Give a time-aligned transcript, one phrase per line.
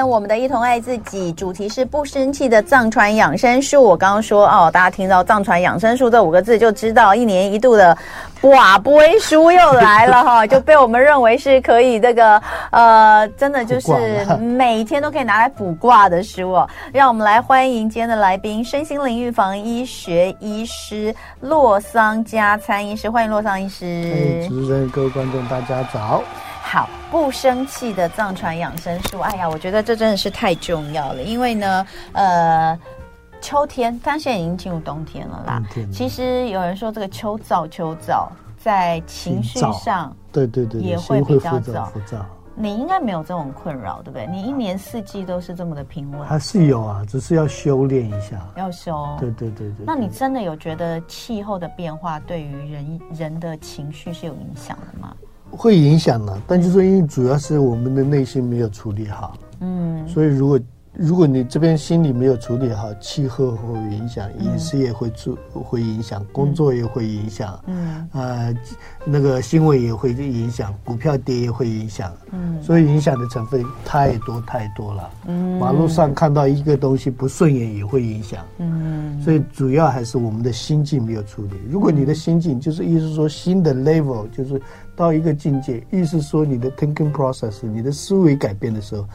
[0.00, 3.82] 天我们的一同爱自己主题是不生气的藏传养生术。
[3.82, 7.94] 我刚刚说哦，大家听到藏传养生术这五个字就知道一年一度的
[8.40, 12.40] 哇，不会书又来了哈，就被我们认为是可以这个
[12.70, 13.92] 呃，真的就是
[14.40, 16.66] 每天都可以拿来卜卦的书哦。
[16.94, 24.46] 让我们来欢迎今天的来宾，身心灵预防医学医师洛桑加参医师，欢迎洛桑医师。
[24.48, 26.22] 主持人，各位观众，大家早。
[26.62, 29.18] 好，不生气的藏传养生术。
[29.20, 32.78] 哎呀，我觉得这真的是太重要了，因为呢，呃，
[33.40, 35.62] 秋天，但现在已经进入冬天了啦。
[35.92, 41.88] 其实有人说这个秋燥，秋燥在情绪上，对对对，也会比较燥。
[42.54, 44.26] 你应该没有这种困扰，对不对？
[44.26, 46.28] 你一年四季都是这么的平稳。
[46.28, 48.38] 还是有啊，只是要修炼一下。
[48.56, 49.08] 要修。
[49.18, 49.84] 对对对对。
[49.86, 55.16] 那你真的有觉得气候的变化对于人人的情绪是有影响的吗？
[55.50, 60.58] 会影响的，但就是说，因为主要是我们的内心没有处理好，嗯，所以如果。
[61.00, 68.54] 如果你这边心理没有处理好，气候会影响，饮食也会出会影响，工作也会影响，嗯，呃，
[69.06, 81.52] 那个新闻也会影响，股票跌也会影响，嗯，所以影响的成分太多太多了，嗯，马路上看到一个东西不顺眼也会影响，嗯，所以主要还是我们的心境没有处理。
[81.70, 84.60] 如果你的心境就是意思说新的 level 就是
[84.94, 89.06] 到一个境界，意思说你的 thinking process 你的思维改变的时候。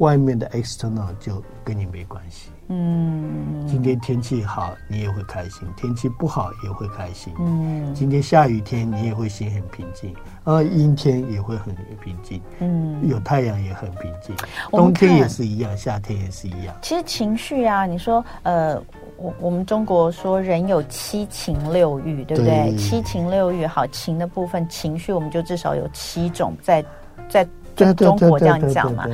[0.00, 2.50] 外面的 external 就跟你没关系。
[2.72, 7.34] 嗯，今天天气好，你也会开心；天气不好也会开心。
[7.38, 12.40] 嗯，今天下雨天你也会心很平静，而，阴天也会很平静。
[12.60, 14.34] 嗯，有太阳也很平静。
[14.70, 16.74] 冬天也是一样，夏天也是一样。
[16.80, 18.80] 其实情绪啊，你说，呃，
[19.16, 22.70] 我我们中国说人有七情六欲，对不对？
[22.70, 26.80] 对，七情六欲，好，情的部分情绪，我们就至少有七种在，
[27.28, 27.50] 在在
[27.94, 29.04] 中国这样讲嘛。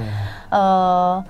[0.51, 1.25] 呃，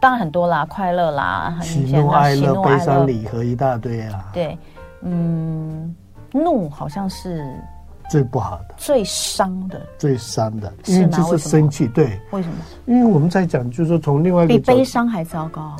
[0.00, 4.24] 当然很多啦，快乐啦，喜怒哀乐、悲伤离合一大堆啊。
[4.32, 4.58] 对，
[5.02, 5.94] 嗯，
[6.32, 7.44] 怒好像是
[8.08, 11.86] 最不好的，最伤的，最伤的，因为就是生气。
[11.88, 12.54] 对，为什么？
[12.86, 15.76] 因为我们在讲，就是说从另外一个比悲伤还糟糕，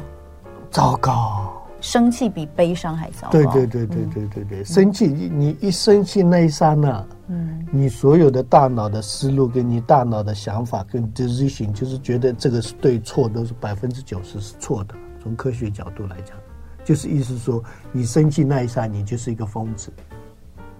[0.70, 1.52] 糟糕。
[1.80, 3.30] 生气比悲伤还糟糕。
[3.30, 14.94] 对对对对对对对，生气，你一生气那一刹那，嗯，你所有的大脑的思路跟你大脑的想法跟 decision，就是觉得这个是对错都是百分之九十是错的。
[15.22, 16.36] 从科学角度来讲，
[16.84, 17.62] 就是意思说，
[17.92, 19.92] 你生气那一刹，你就是一个疯子。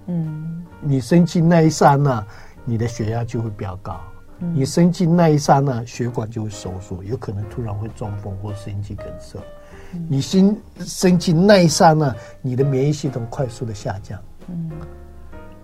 [0.07, 2.25] 嗯，你生气那一刹那，
[2.65, 4.01] 你的血压就会比较高。
[4.55, 9.39] 你生气那一刹那，血管就会收缩，有可能突然会中风或心肌梗塞。
[10.09, 14.71] 你心生气那一刹那，你的免疫系统快速的下降，嗯，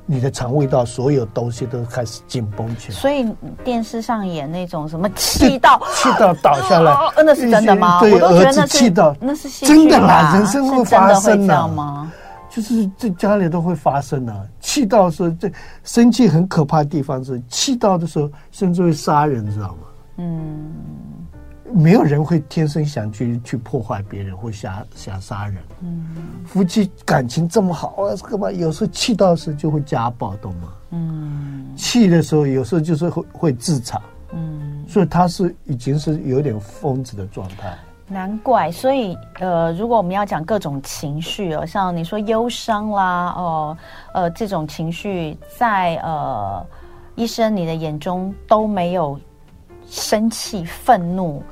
[0.06, 2.94] 你的肠胃道所有东西都开始紧绷起来。
[2.94, 3.26] 所以
[3.64, 6.94] 电视上演那种什么气到气到倒下来，
[7.24, 8.00] 那是真的吗？
[8.00, 12.12] 对，儿子气到那是真的啦，人生会发生的吗？
[12.50, 15.50] 就是这家里都会发生的，气到时候这
[15.82, 19.76] 生气很可怕的地方是气到的时候甚至会杀人，知道吗？
[20.18, 20.72] 嗯。
[21.74, 25.56] 没有人会天生想去去破坏别人或想想杀人。
[25.80, 26.06] 嗯，
[26.46, 30.72] 夫妻感情这么好啊，干嘛有时候气到时就会家暴，懂吗？
[30.90, 34.00] 嗯，气的时候有时候就是会会自残。
[34.32, 37.76] 嗯，所以他是已经是有点疯子的状态。
[38.06, 43.76] 难怪，所以呃，如果我们要讲各种情绪哦，像你说忧伤啦，哦，
[44.12, 46.64] 呃，这种情绪在呃
[47.16, 49.18] 医生你的眼中都没有
[49.86, 51.42] 生气、愤怒。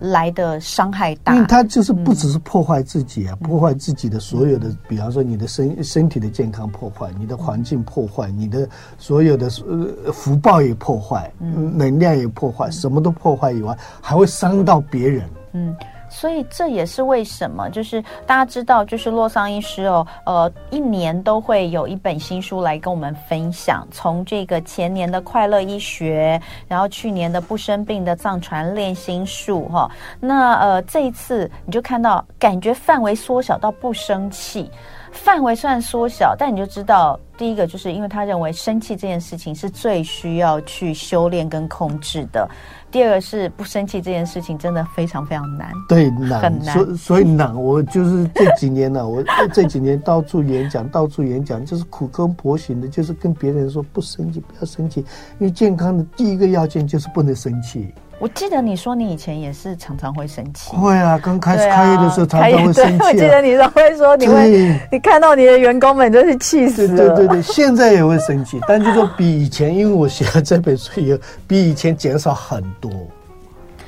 [0.00, 15.74] 来的伤害大，因为他就是不只是破坏自己啊，嗯、破坏自己的所有的，比方说你的身身体的健康破坏，你的环境破坏，你的所有的呃福报也破坏，嗯，能量也破坏，什么都破坏以外，还会伤到别人，嗯。
[16.08, 23.86] 所以这也是为什么，就是大家知道，就是洛桑医师哦，呃，一年都会有一本新书来跟我们分享。
[23.90, 29.90] 从这个前年的快乐医学，然后去年的不生病的藏传练心术，哈，
[30.20, 34.70] 那呃这一次你就看到，感觉范围缩小到不生气，
[35.12, 42.48] 范围虽然缩小，但你就知道，第一个就是因为他认为生气这件事情是最需要去修炼跟控制的。
[42.90, 47.54] 第二个是不生气这件事情真的非常非常难，对，难，很难，所所以难。
[47.54, 55.00] 我就是这几年呢、啊，我这几年到处演讲，到处演讲，就是苦口婆心的，就是跟别人说不生气，不要生气，
[55.38, 57.92] 因为健康的第一个要件就是不能生气。
[58.20, 63.06] 我记得你说你以前也是常常会生气，会啊，刚开始开业的时候常常会生气、啊。
[63.06, 66.96] 我记得你都会说你会，你看到你的员工们就是气死了。
[66.96, 72.90] 对对对，现在也会生气， 但就是说比以前，因为我写了这本书，以后比以前减少很多。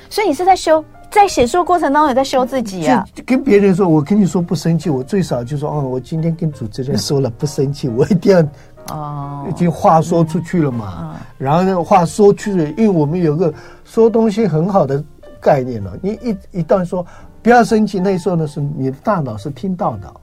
[0.08, 3.04] 所以你是在修在写书过程当中也在修自己啊。
[3.26, 8.40] 跟别人说，我跟你说不生气，我最少就说，哦，我今天跟主持人说了不生气，我一定要。
[8.88, 13.52] 哦，已经话说出去了嘛，然后呢，话说去了，因为我们有个
[13.84, 15.02] 说东西很好的
[15.40, 15.96] 概念了。
[16.02, 17.06] 你一一旦说
[17.42, 20.14] 不要生气，那时候呢是你的大脑是听到的，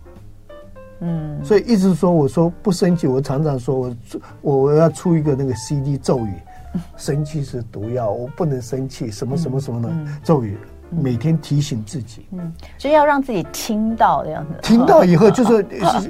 [1.00, 3.96] 嗯，所以一直说我说不生气，我常常说我
[4.42, 6.34] 我我要出一个那个 CD 咒语，
[6.98, 9.90] 生气是毒药，我不能生气，什么什么什么的、
[10.24, 10.58] 咒语。
[10.90, 14.54] 每天提醒自己，嗯，就要让自己听到这样子。
[14.62, 15.66] 听到以后，就是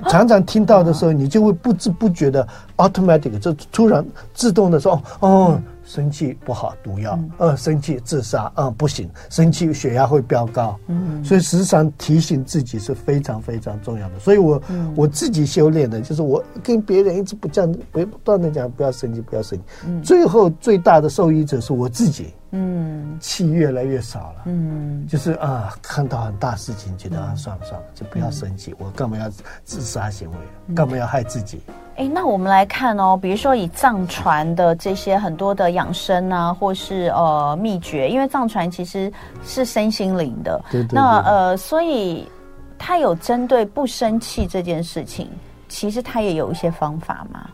[0.08, 2.48] 常常听到的时候，你就会不知不觉的
[2.78, 5.30] automatic 就突然自动的说，哦。
[5.30, 7.18] 哦生气不好，毒药。
[7.38, 9.10] 呃，生气自杀，嗯，不行。
[9.30, 10.78] 生气血压会飙高。
[10.88, 14.20] 嗯，所以时常提醒自己是非常非常重要的。
[14.20, 14.62] 所以我
[14.98, 19.64] 我自己修炼的就是我跟别人一直不讲，不断的讲不要生气，不要生气。
[20.04, 22.34] 最后最大的受益者是我自己。
[22.52, 24.44] 嗯，气越来越少了。
[24.46, 28.74] 嗯，就是啊，看到很大事情，觉得啊，算了算了，就不要生气。
[28.78, 29.30] 我干嘛要
[29.64, 30.74] 自杀行为？
[30.74, 31.62] 干嘛要害自己？
[31.98, 39.12] 哎，那我们来看哦，比如说以藏传的这些很多的养生啊，或是呃秘诀，因为藏传其实
[39.44, 40.62] 是身心灵的。
[40.72, 40.96] 对对对。
[40.96, 42.30] 那呃，所以
[42.78, 45.28] 他有针对不生气这件事情，
[45.68, 47.50] 其实他也有一些方法吗？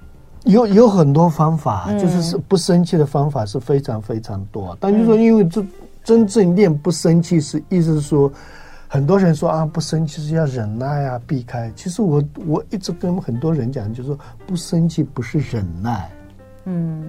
[0.45, 4.77] 有有很多方法，嗯、就是是不生气的方法是非常非常多。
[4.79, 5.65] 但就是说，因为这
[6.03, 8.31] 真正练不生气，是意思是说。
[8.85, 11.71] 很多人说啊，不生气是要忍耐啊，避开。
[11.75, 16.11] 其实我我一直跟很多人讲，就是说不生气不是忍耐。
[16.65, 17.03] 嗯，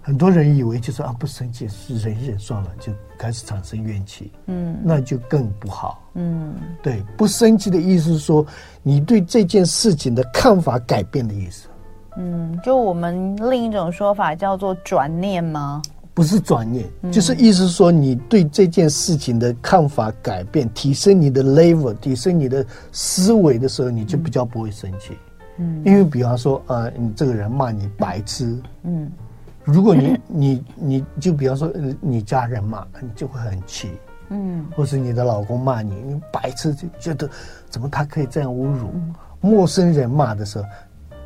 [0.00, 4.32] 很多人以为就是啊，不生气是忍一忍算了，就开始产生怨气。
[4.46, 6.02] 嗯，那就更不好。
[6.14, 8.46] 嗯，对，不生气的意思是说，
[8.82, 11.68] 你对这件事情的看法改变的意思。
[12.16, 15.80] 嗯，就我们另一种说法叫做转念吗？
[16.14, 22.62] 不是转念，就是意思说你对这件事情的看法改变，提升你的 level，提升你的
[22.92, 25.16] 思维的时候，你就比较不会生气。
[25.56, 29.10] 嗯，因为比方说，呃，你这个人骂你白痴，嗯，
[29.64, 33.90] 如果你 你你就比方说，你家人骂你就会很气，
[34.28, 37.26] 嗯，或是你的老公骂你，你白痴就觉得
[37.70, 38.90] 怎么他可以这样侮辱？
[39.40, 40.64] 陌生人骂的时候。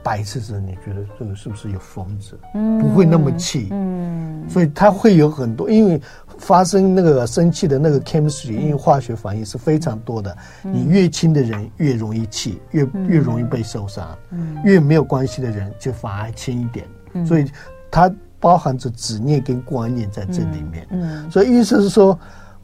[0.07, 2.39] 白痴时，你觉得这个是不是有疯子？
[2.55, 3.67] 嗯，不会那么气。
[3.73, 6.01] 嗯，所以他会有很多，因为
[6.39, 10.39] 发生那个生气的那个 chemistry，因为化学反应是非常多的。
[10.63, 14.17] 你越亲的人越容易气，越越容易被受伤。
[14.31, 16.87] 嗯，越没有关系的人就反而轻一点。
[17.15, 17.51] 嗯，所以
[17.91, 18.09] 它
[18.39, 20.87] 包含着执念跟观念在这里面。
[20.91, 22.17] 嗯，所以意思是说，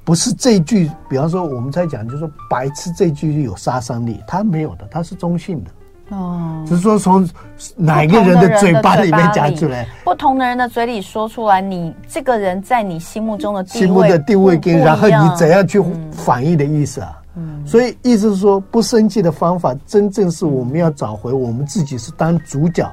[0.04, 5.70] 不是这句，比方说我们在讲，就是说白痴这句有杀伤力，它没有的，它是中性的。
[6.12, 7.26] 哦，只是说从
[7.74, 17.18] 哪个人的嘴巴里面讲出来，不同的人的嘴里说出来，你这个人在你心目中的地位，心目的定位跟然后你怎样去反应的意思啊？
[17.34, 22.86] 嗯，所以意思是说，不生气的方法，真正是我们要找回我们自己是当主角，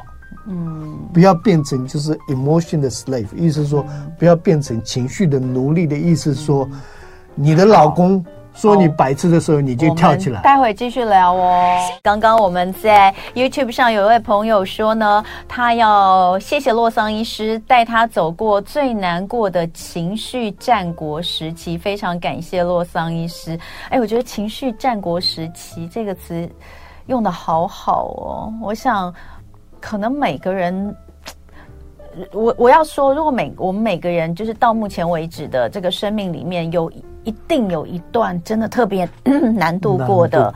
[0.48, 3.86] 嗯，不要变成就是 emotion 的 slave，意思是说
[4.18, 6.65] 不要变成情绪的奴隶的意思是说，
[7.36, 8.24] 你的老公。
[8.54, 10.42] 说你白痴的时候，你就跳起来。
[10.42, 11.80] 待会继续聊哦。
[12.04, 23.58] 刚刚我们在 YouTube 上有一位朋友说呢，他要谢谢洛桑医师带他走过最难过的情绪战国时期，非常感谢洛桑医师。
[23.89, 26.50] 哎，我觉得“情绪战国时期”这个词
[27.06, 28.53] 用得好好哦。
[28.62, 29.13] 我想，
[29.79, 30.96] 可能每个人。
[32.34, 36.91] 我我要说，如果每我们每个人就是到目前为止的这个生命里面，有
[37.24, 39.08] 一定有一段真的特别
[39.56, 40.54] 难度过的，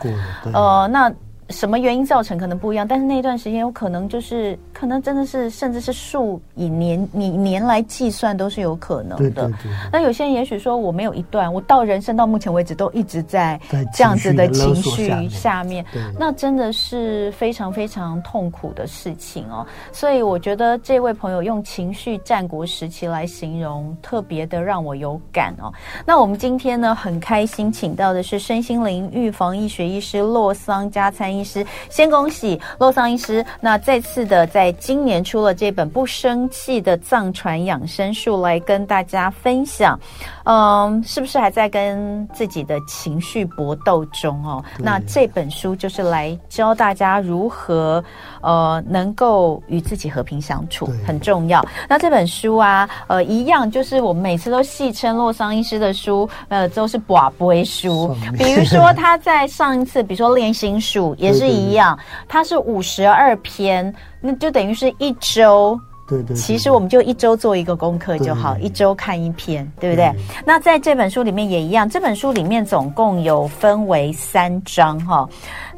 [0.54, 1.12] 呃，那。
[1.50, 9.18] 什么原因造成可能不一样，但是那一段时间有可能就是可能真的是甚至是数以年以年来计算都是有可能的。
[9.18, 9.72] 对对对。
[9.92, 13.60] 那有些人也许说我没有一段，我到人生到目前为止都一直在
[13.94, 15.86] 这样子的情绪下面，
[16.18, 19.66] 那真的是非常非常痛苦的事情哦。
[19.92, 25.72] 所以我觉得这位朋友用情绪战国时期来形容，特别的让我有感哦。
[26.06, 33.46] 那我们今天呢很开心请到的是身心灵预防医学医师洛桑加参医师，先恭喜洛桑医师。
[33.60, 40.00] 那再次的，在今年出了这本不生气的藏传养生术来跟大家分享。
[40.46, 44.64] 嗯，是不是还在跟自己的情绪搏斗中哦？
[44.78, 48.04] 那这本书就是来教大家如何
[48.44, 51.66] 呃能够与自己和平相处，很重要。
[51.90, 58.16] 那这本书啊，呃，一样就是我们每次都戏称洛桑医师的书，呃，都是寡不为书。
[58.38, 61.98] 比如说他在上一次，比如说练心术 也是一样，
[62.28, 65.80] 它是五十二篇，那就等于是一周。
[66.06, 70.16] 对对，对，其实我们就一周做一个功课就好，一周看一篇，对不对，对？
[70.46, 75.28] 那在这本书里面也一样，这本书里面总共有分为三章哈。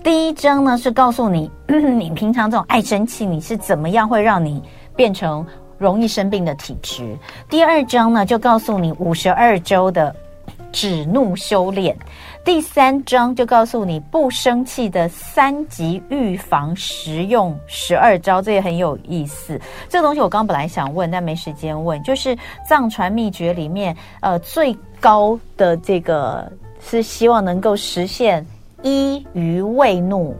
[0.05, 4.61] 第一章呢是告诉你， 你平常这种爱生气，你是怎么样会让你
[4.95, 5.43] 变成
[5.79, 7.17] 容易生病的体质。
[7.49, 10.15] 第二章呢就告诉你五十二周的
[10.71, 11.97] 止怒修炼。
[12.43, 19.59] 第三章就告诉你不生气的三级预防实用十二招，这也很有意思。
[19.89, 21.99] 这个东西我刚刚本来想问，但没时间问。
[22.03, 22.37] 就是
[22.69, 26.47] 藏传秘诀里面，呃，最高的这个
[26.79, 28.45] 是希望能够实现
[28.83, 30.35] 依于未怒，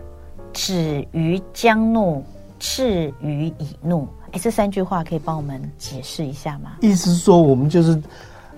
[0.54, 2.24] 止于将怒，
[2.60, 4.08] 至于已怒。
[4.32, 6.72] 哎，这三句话可以帮我们解释一下吗？
[6.82, 8.01] 意思是说，我们就是。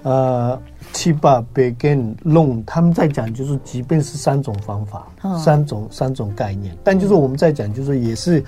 [0.03, 0.57] 呃，
[0.93, 8.41] 七八别跟弄，他们在讲就是，即便是三种方法，哦、三种三种概念，但就是我们在讲，就是也是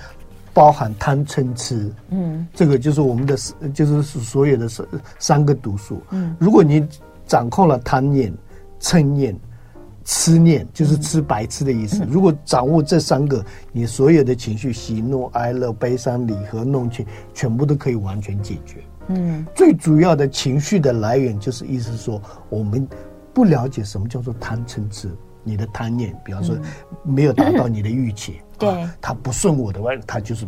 [0.54, 3.36] 包含贪嗔痴，嗯，这个就是我们的，
[3.74, 4.86] 就是所有的三
[5.18, 6.00] 三个毒素。
[6.10, 6.82] 嗯，如果你
[7.26, 8.32] 掌控了贪念、
[8.80, 9.36] 嗔念、
[10.12, 12.08] 痴念，就是痴白痴的意思、嗯。
[12.10, 18.78] 如果掌握这三个，你所有的情绪，喜怒哀乐、悲伤离合、弄情，全部都可以完全解决。
[19.06, 22.84] 嗯，最主要的情绪的来源就是意思说，我们
[23.32, 25.08] 不了解什么叫做贪嗔痴，
[25.44, 26.56] 你的贪念，比方说
[27.04, 30.44] 没有达到你的预期，对、他不顺我的话，他就是。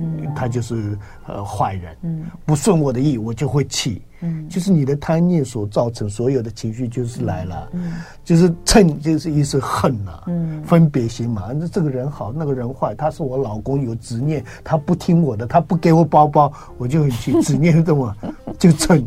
[0.00, 1.96] 嗯，他就是呃坏人。
[2.02, 4.00] 嗯，不顺我的意，我就会气。
[4.20, 7.68] 嗯，就是你的贪念所造成所有的情绪就是来了。
[7.72, 7.94] 嗯，
[8.24, 10.22] 就是嗔就是意思恨呐。
[10.26, 12.94] 嗯，分别心嘛，那这个人好，那个人坏。
[12.94, 18.14] 他是我老公有执念，他不听我的，他不给我包包，我就很去执念这么，
[18.58, 19.04] 就嗔。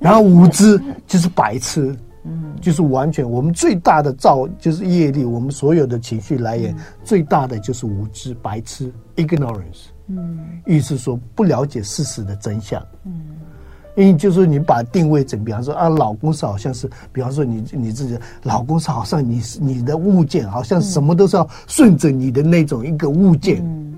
[0.00, 1.94] 然后无知就是白痴。
[2.26, 9.88] 嗯，就是完全我们最大的造就是业力，我们所有的情绪来源最大的就是无知、白痴 （ignorance）。
[10.06, 12.82] 嗯，意思说不了解事实的真相。
[13.04, 13.12] 嗯，
[13.96, 23.62] 因为就是你把定位整，比方说啊，老公是好像是，比方说你你自己老公是好像你你的物件，好像什么都是要顺着你的那种一个物件。
[23.64, 23.94] 嗯，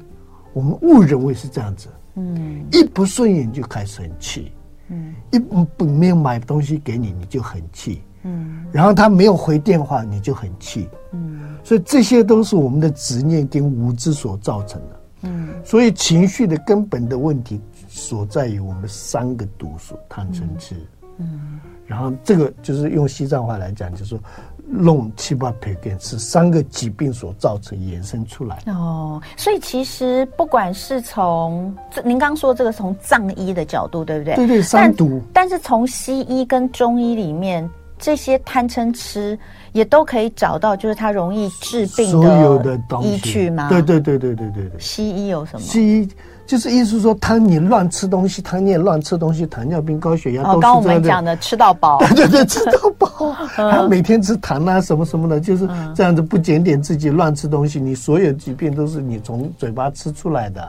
[0.52, 1.88] 我们误认为是这样子。
[2.16, 4.52] 嗯，一不顺眼就开始很气。
[4.88, 8.02] 嗯，一不没有买东西给你，你就很气。
[8.22, 10.88] 嗯，然后他没有回电话，你就很气。
[11.12, 15.00] 嗯，所以这些都是我们的执念跟无知所造成的。
[15.22, 17.60] 嗯，所以情绪的根本的问题
[17.96, 20.76] 所在于我们三个毒素贪嗔痴。
[21.18, 24.18] 嗯，然后这个就是用西藏话来讲，就是说
[24.66, 28.62] 弄七八百遍是三个疾病所造成衍生出来。
[28.66, 31.74] 哦，所以其实不管是从
[32.04, 34.34] 您刚刚说这个从藏医的角度，对不对？
[34.34, 35.22] 对对，三毒。
[35.32, 37.68] 但是从西医跟中医里面。
[37.98, 39.38] 这些贪嗔痴
[39.72, 43.70] 也都可以找到，就是它容易治病所有的依据吗？
[43.70, 44.78] 对对对对对对对。
[44.78, 45.60] 西医有什么？
[45.60, 46.08] 西医
[46.46, 50.60] 就是意思说，他你乱吃东西，贪你也乱吃东西，糖尿病、高血压都是这样的。
[50.60, 51.98] 哦，刚我们讲的吃到饱。
[52.14, 53.34] 对 对对，吃到饱。
[53.56, 60.66] 他每天吃糖啊什么什么的，就是这样子不检点自己乱吃东西，你所有疾病都是你从嘴巴吃出来的。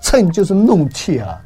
[0.00, 1.36] 秤就是怒气啊。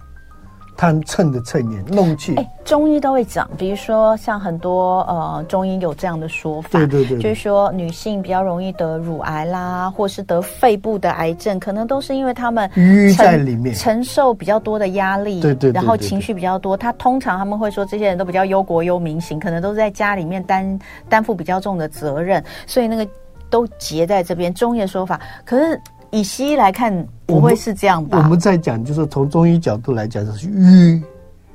[0.82, 2.34] 贪嗔的嗔念，弄去。
[2.34, 16.76] 哎，中医都会讲，比如说像很多呃，中医有这样的说法，对对对，就是说女性比较容易得乳癌啦，或是得肺部的癌症，可能都是因为他们淤在里面，承受比较多的压力，对对，然后情绪比较多。
[16.76, 23.06] 他通常他们会说，这些人都比较忧国忧民型，可能都是在家里面担担负比较重的责任，所以那个
[23.48, 24.52] 都结在这边。
[24.52, 25.80] 中医的说法，可是。
[26.12, 28.18] 以西医来看，不会是这样吧？
[28.18, 31.02] 我们在讲，就是从中医角度来讲，就是瘀，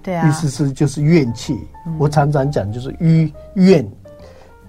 [0.01, 1.55] 对啊，意思是就是怨气。
[1.85, 3.87] 嗯、我常常讲，就是瘀怨，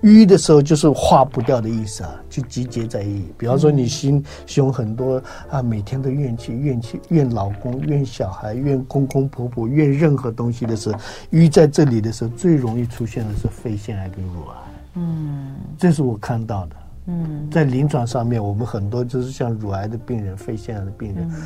[0.03, 3.25] 瘀的时候就是化不掉的意思啊，就集结在一。
[3.39, 10.99] 比方说，你心胸很多啊，每天都怨气，怨气，怨老公，怨小孩，怨公公婆婆，怨任何东西的时候，
[11.31, 14.55] 瘀在这里的时候，最容易出现的是肺腺癌跟乳癌。
[14.97, 16.77] 嗯，这是我看到的。
[17.11, 21.43] 嗯，在临床上面，我们很多就是像乳癌的病人、肺腺癌的病人，嗯、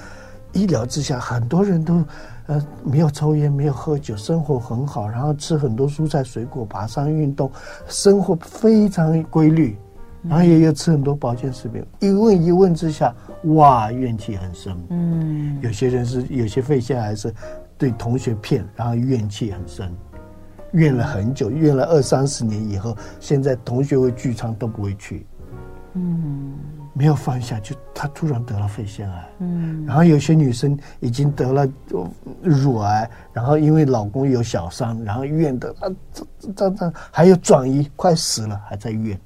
[0.53, 2.05] 医疗之下，很多人都
[2.47, 7.49] 呃没有抽烟、没有喝酒，生活很好，然后吃很多蔬菜水果，爬山运动，
[7.87, 9.79] 生活非常规律，
[10.25, 11.85] 然后也有吃很多保健食品。
[12.01, 13.15] 一问一问之下，
[13.45, 14.77] 哇，怨气很深。
[14.91, 17.33] 嗯，有些人是有些肺腺癌是
[17.79, 19.89] 对同学骗，然后怨气很深，
[20.73, 25.25] 怨了很久，怨了二三十年以后，现在同学会聚餐都不会去。
[25.95, 26.53] 嗯，
[26.95, 29.29] 没有放下，就她突然得了肺腺癌。
[29.41, 31.67] 嗯，然后有些女生已经得了
[32.43, 36.25] 乳癌，然后因为老公有小伤，然后怨的啊，这
[36.57, 39.19] 这这还有转移，快死了还在怨。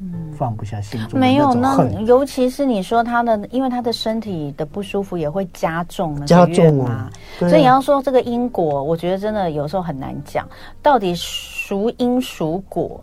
[0.00, 7.10] 嗯，放不下心中没有那，尤其是你说他的，因为他的身体的不舒服也会加重那加重啊。
[7.40, 10.48] 所以你要说这个因果，我觉得真的有时候很难讲，
[10.80, 13.02] 到底孰因孰果，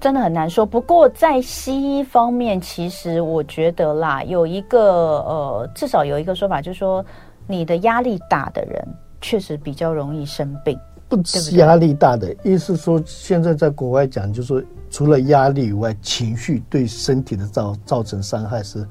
[0.00, 0.64] 真的很难说。
[0.64, 7.04] 不过在西医方面，其实我觉得啦，有一个呃，至少有一个说法，就是说
[7.46, 8.86] 你的压力大的人，
[9.20, 10.78] 确实比较容易生病。
[11.08, 18.86] 不是压力大的，意思说现在在国外讲，就是说除了压力以外，情绪对身体的造造成伤害是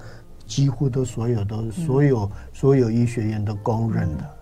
[0.48, 4.24] 几乎都所有都所有、嗯、所有医学院都公认的。
[4.24, 4.37] 嗯，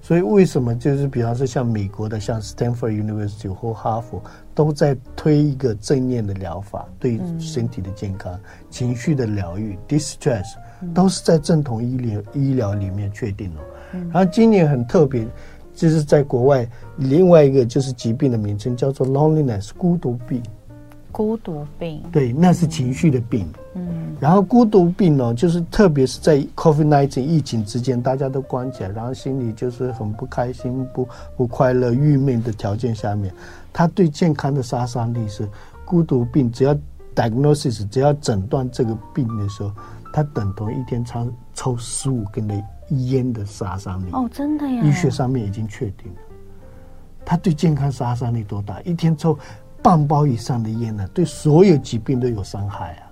[0.00, 4.22] 所以为什么就是比方说像美国的像 Stanford University 或哈佛
[4.54, 8.40] 都在推一个正念的疗法，对身体的健康、嗯、
[8.70, 10.54] 情绪的疗愈 distress
[10.94, 13.60] 都是在正统医疗医疗里面确定了。
[14.12, 15.26] 然后今年很特别。
[15.74, 20.42] 就是在国外，另外一个就是疾病的名称叫做 loneliness 孤独病。
[21.10, 23.46] 孤独病，对，那是情绪的病。
[23.74, 33.32] 嗯，然后孤独病呢，就是特别是在 COVID-19 疫情之间，大家都关起来，然后心里就是很不开心、不不快乐、郁闷的条件下面，
[33.72, 35.48] 他对健康的杀伤力是
[35.84, 36.50] 孤独病。
[36.50, 36.76] 只要
[37.14, 39.72] diagnosis，只要诊断这个病的时候，
[40.12, 42.54] 他等同一天抽抽十五根的。
[42.90, 44.82] 烟的杀伤力哦，真的呀！
[44.82, 46.20] 医学上面已经确定了，
[47.22, 48.80] 它对健康杀伤力多大？
[48.80, 49.38] 一天抽
[49.82, 53.02] 半包以上的烟呢，对所有疾病都有伤害啊！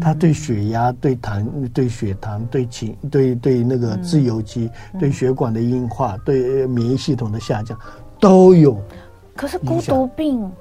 [0.00, 7.78] 它对血压、对糖、对血糖、对情、对对那个自由基、对血管的硬化、对免疫系统的下降
[8.20, 8.78] 都有。
[9.34, 10.52] 可是孤独病，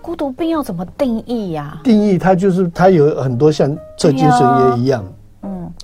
[0.00, 1.78] 孤独病要怎么定义呀？
[1.84, 5.04] 定义它就是它有很多像这精神也一样。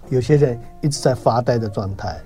[0.08, 2.18] 有些人一直在发呆的状态，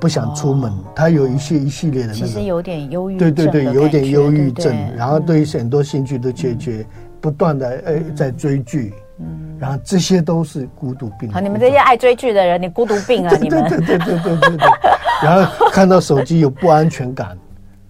[0.00, 0.70] 不想出门。
[0.70, 3.34] 哦、他有一些一系列的、那个，其实有点忧郁症。
[3.34, 4.76] 对对对，有点忧郁症。
[4.96, 6.86] 然后对于很多兴趣都欠缺，嗯、
[7.20, 8.92] 不断的呃在追剧。
[9.18, 11.30] 嗯，然后这些都是孤独病。
[11.32, 13.34] 好，你们这些爱追剧的人，你孤独病啊！
[13.40, 14.68] 你们对对对对对对对。
[15.22, 17.38] 然后看到手机有不安全感。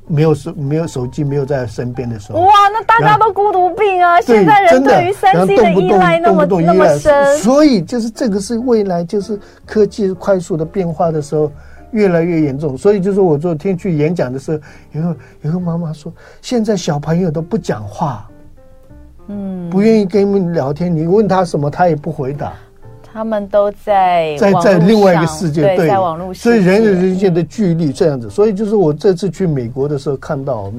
[0.09, 4.21] 没有手没有手机没有在身边的时候，哇，那大家都孤独病啊！
[4.21, 11.51] 现在人对于三 C 的依赖那么那么深，所以就是这个是未来就是科技快速的变化的时候
[11.92, 12.76] 越来越严重。
[12.76, 14.59] 所以就是我昨天去演讲的时候，
[14.92, 18.28] 有个有个妈妈说，现在小朋友都不讲话，
[19.28, 22.52] 嗯，不愿意跟你们聊天，你问他什么他也不回答。
[23.14, 28.31] 他们都在在在另外一个世界，对，在网络所以人与人之间的距离这样子。
[28.31, 30.72] 所以就是我这次去美国的时候，看到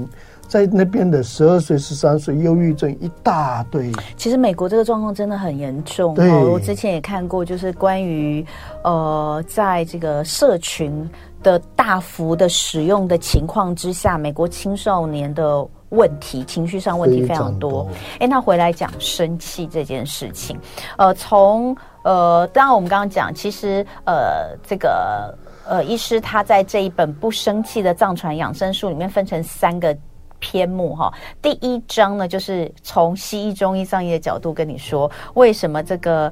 [0.53, 3.91] 在那边的十二岁、十三岁忧郁症一大堆。
[4.15, 6.13] 其实美国这个状况真的很严重。
[6.13, 8.45] 对，我之前也看过，就是关于
[8.83, 11.09] 呃，在这个社群
[11.41, 15.67] 的大幅的使用的情况之下，美国青少年的。
[15.95, 17.87] 问题，情绪上问题非常多。
[18.19, 20.57] 哎，那回来讲生气这件事情，
[20.97, 25.37] 呃，从呃，当然我们刚刚讲，其实呃，这个
[25.67, 29.95] 呃，医师他在这一本《不生气的藏传养生书》里面分成三个
[30.43, 31.09] 篇目哈。
[31.41, 36.31] 第一章呢，就是从西医、中医、藏医的角度跟你说，为什么这个。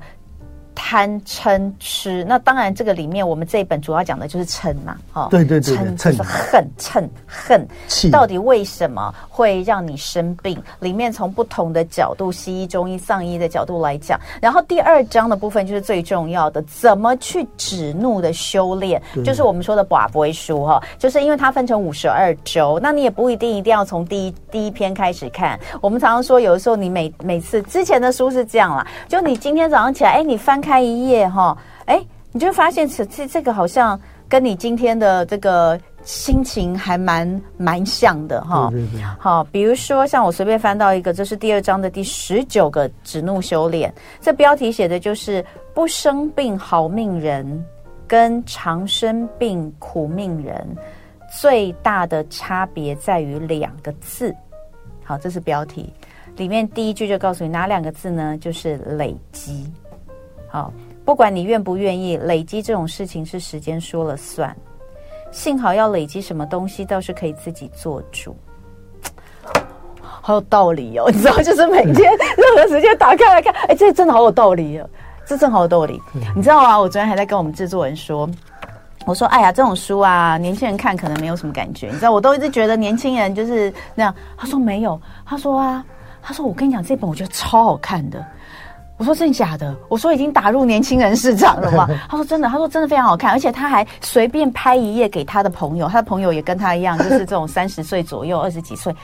[0.74, 7.68] 贪嗔痴，那当然这个里面我们这一本主要讲的就是嗔嘛，哈，对对对，嗔就是恨，嗔恨，
[8.10, 10.58] 到底为什么会让你生病？
[10.80, 14.18] 里面从不同的角度，西医、中医、藏医的角度来讲。
[14.42, 25.60] 然后第二章的部分就是最重要的，怎么去止怒的修炼，就是我们说的寡不为书哈，就是因为它分成五十二周，那你也不一定一定要从第一第一篇开始看。
[25.82, 30.61] 我们常常说，有的时候你每每次之前的书是这样啦，就你今天早上起来，哎，你翻。
[30.62, 32.00] 开一页哈，哎，
[32.32, 38.72] 你就发现这这这个好像跟你今天的这个心情还蛮蛮像的哈。
[39.20, 45.44] 好，比如说像我随便翻到一个，这是第二章的第十九个指怒修炼，这标题写的就是
[45.74, 47.66] “不生病好命人”
[48.08, 50.78] 跟“常生病苦命人”
[51.40, 54.36] 最大的差别在于两个字。
[55.04, 55.92] 好，这是标题
[56.38, 58.38] 里面第一句就告诉你哪两个字呢？
[58.40, 59.70] 就是累积。
[60.52, 60.72] 好，
[61.06, 64.54] 不管你愿不愿意，累积这种事情是时间说了算。
[65.32, 68.36] 幸好要累积什么东西，倒是可以自己做主。
[70.04, 74.90] 好有道理哦， 你知道，就是每天任何时间打开来看，哎，这真的好有道理哦，
[75.26, 76.00] 这真好有道理。
[76.36, 76.78] 你知道啊？
[76.78, 78.30] 我昨天还在跟我们制作人说，
[79.06, 81.88] 我说，哎呀，这种书啊，年轻人看可能没有什么感觉。
[81.88, 84.14] 你知道，我都一直觉得年轻人就是那样。
[84.38, 85.84] 他说没有，他说啊，
[86.22, 88.24] 他说我跟你讲，这本我觉得超好看的。
[89.02, 89.76] 我说真的假的？
[89.90, 91.90] 我说已经打入年轻人市场了吗？
[92.08, 98.96] 他说真的，他说真的非常好看，而且他还随便拍一页给他的朋友，他的朋友也跟他一样，就是这种 三十岁左右、二十几岁。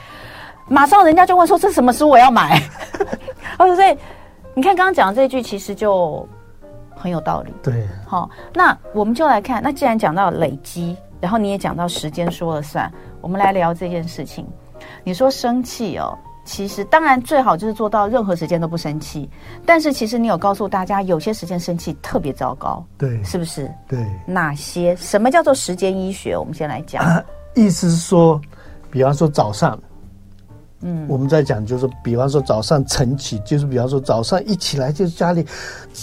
[0.68, 2.62] 马上人家就问说，这什么书我要买？
[3.58, 3.98] 哦，所以
[4.54, 6.24] 你看刚刚讲的这句，其实就
[6.96, 7.52] 很有道理。
[7.64, 14.48] 对，好，那我们就来看，那既然讲到累积，然后你也讲到时间说了算，我们来聊这件事情。
[15.04, 16.16] 你说生气哦。
[16.48, 19.30] 其实当然最好就是做到任何时间都不生气，
[19.66, 23.70] 但是其实你有告诉大家，有些时间生气特别糟糕，对，是不是？
[23.86, 24.96] 对，哪些？
[24.96, 26.38] 什么叫做时间医学？
[26.38, 27.04] 我们先来讲。
[27.04, 27.22] 啊，
[27.54, 28.40] 意思是说，
[28.90, 29.78] 比方说早上。
[30.82, 35.44] 嗯，我们在讲就是，比方说早上晨起，就是比方说早上一起来就是家里，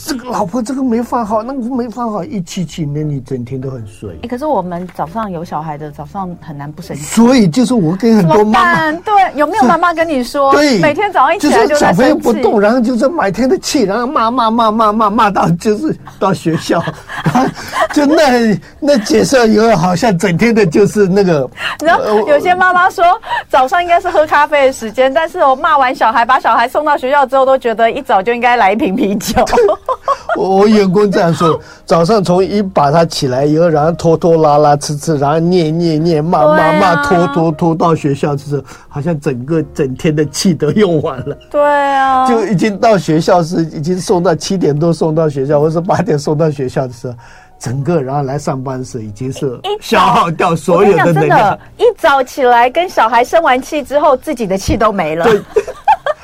[0.04, 4.18] 这个老婆这个没放好，那个没放好，一起起，那你整天都很睡。
[4.24, 7.04] 哎，可是我们早上有小孩的，早上很难不生气。
[7.04, 16.82] 所以就是我跟很多妈妈，对，有没有妈妈跟你说，对，每天早上一起来就小朋友不动，然后就是满天的气，然后骂骂骂骂骂骂到就是到学校，
[17.94, 21.48] 就那那解释以后，好像整天的就是那个。
[21.80, 23.04] 然后有些妈妈说，
[23.48, 24.63] 早上应该是喝咖啡。
[24.72, 29.44] 时间，但是我骂完小孩，把小孩送到学校之后，都觉得一早就应该来一瓶啤酒。
[30.37, 41.37] 我我员工这样说，早上从一把他起来以后，然后拖拖拉拉、吃吃，然后念念念、骂骂骂、拖拖拖到学校之后，好像整个整天的气都用完了。
[41.50, 47.14] 对啊，就已经到学校是已经送到七点多送到学校，或者是八点送到学校的时候。
[47.64, 51.59] 整个然后来上班时已经是消耗掉所有的能量。
[51.79, 55.27] 一早起来跟小孩生完气之后，自己的气都没了。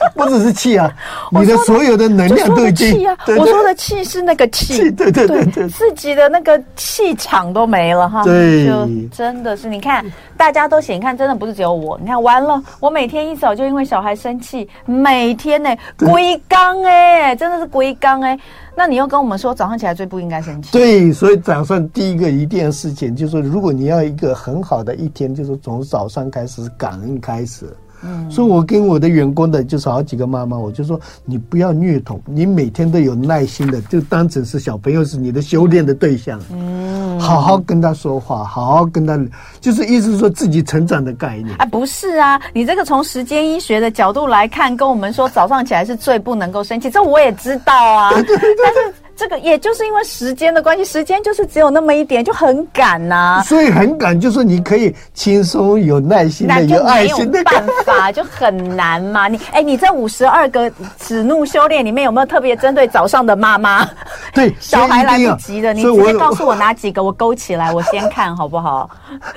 [0.01, 0.93] 对， 不只是气啊，
[1.31, 2.93] 你的所有的能量都已经。
[2.93, 3.17] 气啊！
[3.39, 8.25] 我说的气是那个气，对对对对，自己的那个气场都没了哈。
[8.25, 10.05] 对，就真的是你看，
[10.37, 11.99] 大家都写，你看真的不是只有我。
[12.01, 18.39] 你看完了，我每天一早就因为小孩生气，每天呢龟缸哎，真的是龟缸哎。
[18.77, 20.71] 那你又跟我们说，早上起来最不应该生气。
[20.73, 27.67] 对，所以早上第一个一件事情就是说，如果你要一个很好的一天，就是从早上开始感恩开始。
[28.03, 36.41] 嗯，所以我跟我的员工的，就是好几个妈妈，我就说你不要虐童，你每天都有耐心的，就当成是小朋友是你的修炼的对象。
[36.53, 39.19] 嗯，好好跟他说话，好好跟他，
[39.61, 41.55] 就是意思是说自己成长的概念。
[41.57, 48.95] 啊，不是啊，你这个从时间医学的角度来看，跟我们说早上起来是最不能够生气，这我也知道啊，但是。
[49.21, 53.43] 这个也就是因为时间的关系，时间就是只有那么一点，就很赶呐、啊。
[53.43, 57.45] 所以很赶，就是你可以轻松、有耐心的、有爱心的。
[57.45, 59.29] 办法就很难嘛。
[59.29, 63.87] 你哎，你这五十二个止怒修炼里面有没有特别针对早上的妈妈？
[64.33, 68.89] 对， 小孩来不及的，你直接告诉我哪几个，我勾起来，我先看好不好？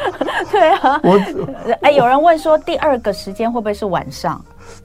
[0.50, 0.98] 对啊。
[1.04, 1.20] 我
[1.82, 4.42] 哎，有人问说，第二个时间会不会是晚上？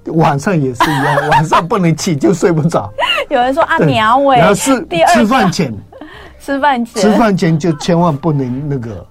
[0.07, 2.91] 晚上也是一样，晚上不能起就睡不着。
[3.29, 5.73] 有人说啊，苗伟，然后是吃饭前，
[6.41, 9.07] 吃饭前，吃饭前就千万不能那个。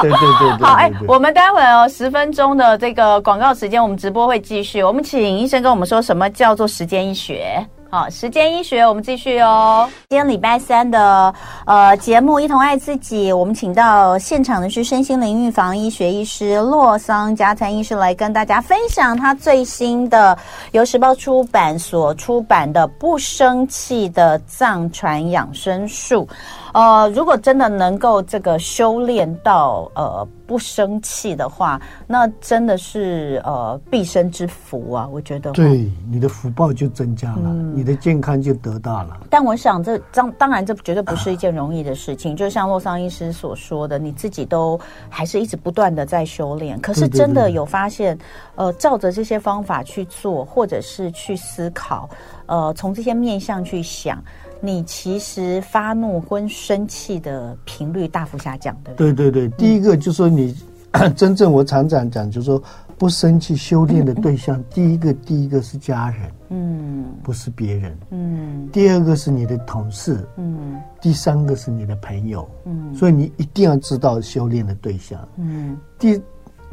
[0.00, 0.66] 对对对对。
[0.66, 4.82] 好，哎，我们待会哦，十分钟的这个广告时间，我们直播会继续。
[4.82, 7.64] 我们请医生跟我们说什么叫做时间医学。
[7.94, 9.86] 好，时间医学，我们继续哦。
[10.08, 11.34] 今天礼拜三的
[11.66, 20.34] 呃节目，一同爱自己，我们请到现场的是身心灵预防医学医师洛桑加餐医师来跟大家分享他最新的
[20.70, 26.26] 由时报出版所出版的《不生气的藏传养生术》。
[26.72, 35.08] 呃，如果真的能够这个修炼到呃不生气的话，那真的是呃毕生之福啊！
[35.10, 39.20] 我觉得，对你的福报就增加了，嗯、你的健康就得到了。
[39.30, 46.80] 但我想这当当然这绝对不是一件容易的事情，啊、就像洛桑医师所说的，你自己都还是一直不断的在修炼。
[46.80, 52.08] 可是真的有发现，对对对呃，照着这些方法去做，或者是去思考，
[52.52, 54.22] 呃，从这些面向去想。
[54.64, 59.12] 你其实发怒跟生气的频率大幅下降，对不对？
[59.12, 60.54] 对对对，第一个就是说你、
[60.92, 62.62] 嗯、真正我常常讲，就是说
[62.96, 76.22] 不生气修炼的对象，嗯、第一个第一个是家人，嗯，不是别人，嗯，第二个是你的同事，嗯，第三个是你的朋友，嗯，所以你一定要知道修炼的对象，嗯，第。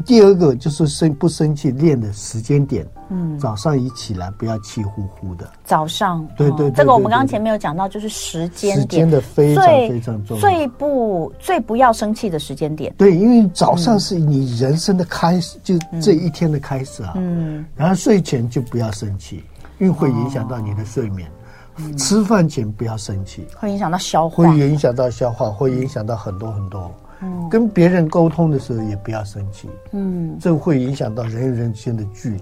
[0.05, 5.49] 第二个就是生不生气练的时间点，嗯，早上一起来不要气呼呼的。
[5.63, 12.93] 早上，对对，这个我们刚刚前面有讲到，就是时间点，时间的非常非常重要，最不最不要生气的时间点。
[12.97, 17.13] 对，因为早上是你人生的开始，嗯、就这一天的开始啊。
[17.15, 19.43] 嗯，然后睡前就不要生气，
[19.79, 21.29] 因为会影响到你的睡眠。
[21.75, 26.91] 哦、吃饭前不要生气，会影响到消化，会影响到消化，会影响到很多很多。
[27.21, 32.41] 嗯，跟别人沟通的时候也不要生气，嗯，这会影响到人与人之间的距离，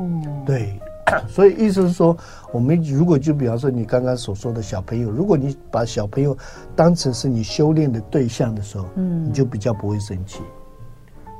[0.00, 0.80] 嗯，对，
[1.28, 2.16] 所以意思是说，
[2.52, 6.36] 我们如果就比方说你刚刚所说的小朋友，如果你把小朋友
[6.74, 10.40] 当成是你修炼的对象的时候，嗯，你就比较不会生气，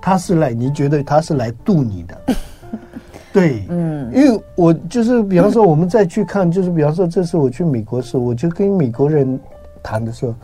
[0.00, 2.20] 他是来，你觉得他是来度你的。
[3.30, 9.38] 对，嗯，因为我就是比方说，我们再去看，就是比方说，这次我去美国的时候，我就跟美国人
[9.82, 10.34] 谈的时候，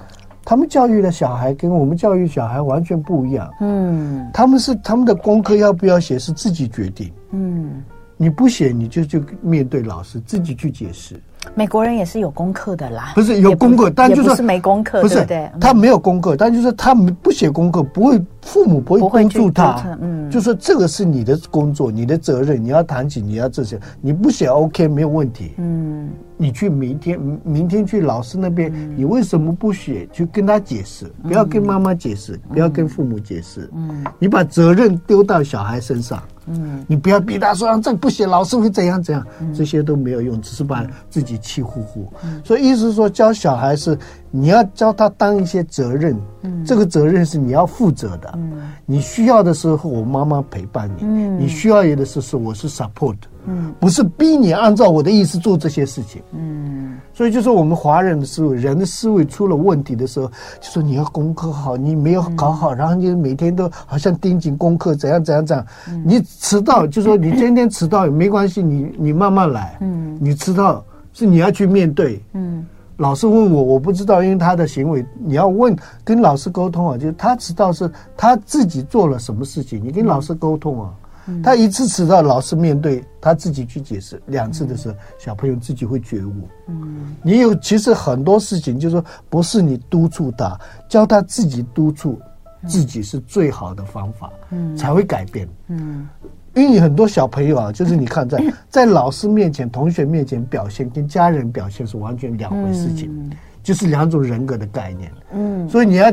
[0.45, 3.51] 他们教育的小孩跟我们教育小孩完全不一样。
[3.61, 7.11] 嗯，他们是他们的功课要不要写是自己决定。
[7.31, 7.83] 嗯，
[8.17, 11.21] 你不写你就就面对老师自己去解释。
[11.55, 30.07] 美国人也是有功课的啦，不是有功课，但就是没功课，不是对，他没有功课，但就是他不写功课，不会父母不会督促他，嗯，就说这个是你的工作，你的责任，你要谈起，你要这些，你不写 OK 没有问题，嗯，你去明天明天去老师那边，你为什么不写？
[30.13, 36.23] 去跟他解释，不要跟妈妈解释，不要跟父母解释，嗯，你把责任丢到小孩身上。
[36.47, 42.07] 嗯，你不要逼他说让这不写，老师会怎样怎样，这些都没有用，只是把自己气呼呼。
[42.45, 43.99] 所以意思是说，教小孩是
[44.37, 46.21] 你要教他当一些责任，
[46.67, 48.37] 这个责任是你要负责的。
[48.85, 51.07] 你需要的时候，我妈妈陪伴你；
[51.39, 53.15] 你需要有的时候，我是 support。
[53.47, 56.21] 嗯，不是逼你按照我的意思做这些事情。
[56.33, 60.27] 嗯，所以就是我们华人的思维，人的思维出了问题的时候，
[60.61, 65.65] 就说你要功课好，你没有搞好，然后你每天都好像盯紧功课，怎样怎样怎样。
[66.05, 69.77] 你迟到，就说你今天迟到也没关系，你你慢慢来。
[69.81, 72.21] 嗯，你迟到是你要去面对。
[72.33, 80.95] 嗯，老师问我，我不知道，因为他的行为，你要问跟老师沟通啊，就是他迟到是他自己做了什么事情，你跟老师沟通啊。
[81.43, 86.47] 他一次迟到，老师面对他自己去解释；两次的时候，小朋友自己会觉悟。
[86.69, 92.21] 嗯，你有其实很多事情，就是说不是你督促他，教他自己督促
[92.69, 95.49] 自己是最好的方法，嗯，才会改变。
[95.69, 96.07] 嗯，
[96.55, 103.31] 因为很多小朋友啊，就是你看在在老师面前、同学面前表现，跟家人表现是完全两回事情，
[103.63, 105.13] 就是两种人格的概念。
[105.33, 106.13] 嗯，所以你要。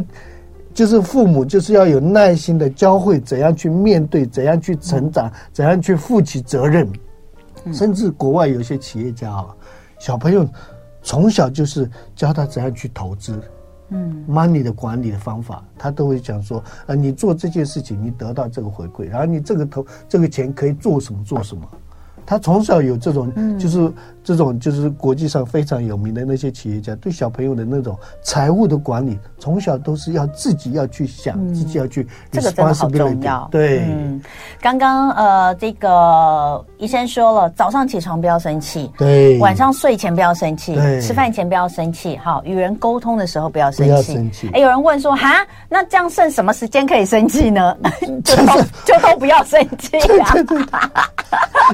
[0.74, 6.90] 就是父母就是要有耐心的教会怎样去面对，怎样去成长，怎样去负起责任。
[7.74, 9.48] 甚至国外有些企业家啊，
[10.00, 10.48] 小朋友
[11.04, 13.38] 从小就是教他怎样去投资，
[13.92, 21.62] 嗯，money 的管理的方法，他都会讲说，呃，你做这件事情，你得到这个回馈，然后你这个投这个钱可以做什么做什么。
[22.26, 23.92] 他从小有这种，就是
[24.24, 32.08] 这种，就是国际上非常有名的那些企业家，对小朋友的那种财务的管理，从小都是要自己要去想，自己要去。
[32.32, 33.48] 这个真的好重要。
[33.52, 33.86] 对，
[34.62, 43.92] 刚刚呃，这个医生说了，早上起床不要生气，对，晚上睡前不要生气，吃饭前不要生气，好，与人沟通的时候不要生气。
[43.92, 44.50] 不要生气。
[44.54, 47.76] 哎，有人问说，哈，那这样剩什么时间可以生气呢？
[48.24, 48.54] 就都
[48.86, 50.34] 就都不要生气呀。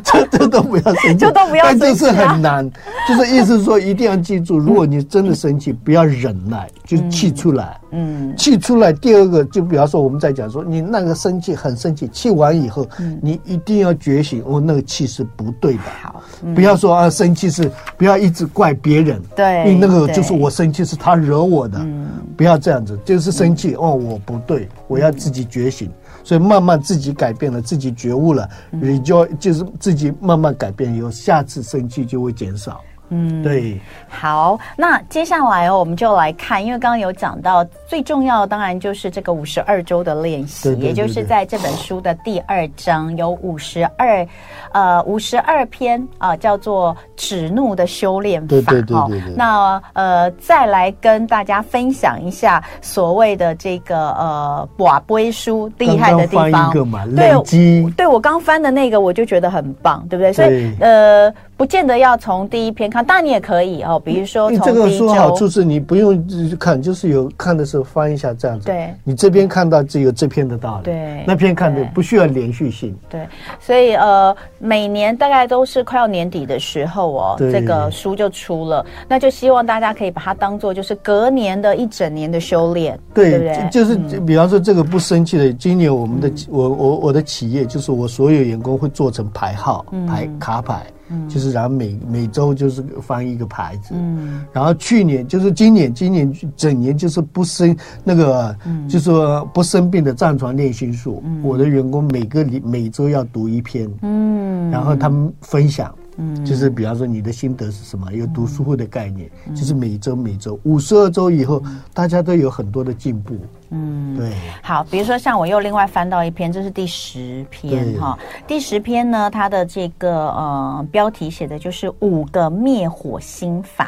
[0.03, 2.69] 这这都不要生气， 就都不要生气，但难，
[3.07, 7.79] 就是意思是说，一定要记住，如果你真的生气，不要忍耐，就气出来。
[7.91, 8.91] 嗯，气出来。
[8.91, 12.87] 第二个，就比方说，我们在讲说，你那个生气很生气，气完以后，
[13.21, 15.79] 你一定要觉醒，哦，那个气是不对的。
[16.01, 16.21] 好，
[16.53, 19.21] 不要说啊，生气是不要一直怪别人。
[19.35, 21.79] 对，因为那个就是我生气是他惹我的。
[21.79, 25.89] 嗯，不要这样子，就是生气哦，我不对，我要自己觉醒。
[26.27, 32.81] 所以慢慢自己改变了，自己觉悟了，你就就是自己慢慢改变以后，下次生气就会减少。
[33.09, 33.79] 嗯，对。
[34.09, 44.27] 好，那接下来哦，我们就来看，因为刚刚有讲到，最重要的当然就是这个五十二周的练习，也就是在这本书的第二章有五十二，
[44.71, 48.47] 呃，五十二篇啊，叫做止怒的修炼法。
[48.47, 49.21] 对对对对。
[49.35, 56.73] 那呃，再来跟大家分享一下所谓的这个呃瓦杯书厉害的地方。
[57.15, 60.33] 对，对我刚翻的那个，我就觉得很棒，对不对？
[60.33, 61.33] 所以呃。
[61.57, 63.99] 不见得要从第一篇看，当然你也可以哦。
[64.05, 66.23] 比如说，这个书好处是你不用
[66.59, 68.67] 看，就是有看的时候翻一下这样子。
[68.67, 72.95] 对，你这边看到只有这篇的道理，对，那篇看的不需要连续性。
[73.09, 73.27] 对，
[73.59, 83.69] 所以呃，每年大概都是快要年底的时候哦，这个书就出了，那就希望大家可以把它当做就是隔年的一整年的修炼，对不对？
[83.71, 90.85] 就是比方说这个不生气的，今年我们的我我我的企业就是我所有员工会做成牌号牌卡牌。
[91.09, 105.93] 嗯，就是然后每每周就是翻一个牌子，嗯，然后去年就是今年，今年整年就是不生那个，嗯，就是说不生病的站床练心术，嗯，我的员工每个礼每周要读一篇，嗯，然后他们分享。
[106.17, 108.11] 嗯，就是比方说你的心得是什么？
[108.11, 113.37] 有读书会的概念，嗯、就是每周每周五十二周以后，嗯、大家都有很多的进步。
[113.69, 114.33] 嗯，对。
[114.63, 118.17] 好，比如说像我又另外翻到一篇，这是第十篇哈。
[118.47, 123.87] 第十篇呢，它的这个呃标题写的就是五个灭火心法，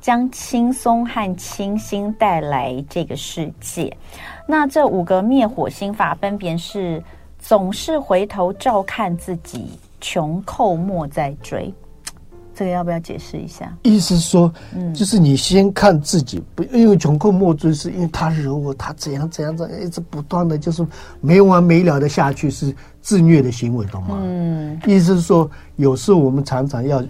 [0.00, 3.96] 将轻松和清新带来这个世界。
[4.44, 7.00] 那这五个灭火心法分别是：
[7.38, 9.78] 总是回头照看自己。
[10.00, 11.72] 穷寇莫再追。
[12.52, 13.74] 这个要不要解释一下？
[13.82, 20.86] 意思是说，嗯，就是你先看自己，不因为穷寇莫追，是因为他惹我，他怎样怎样怎样，一直不断的就是
[21.22, 24.18] 没完没了的下去，是自虐的行为，懂吗？
[24.20, 27.02] 嗯，意思是说，有时候我们常常要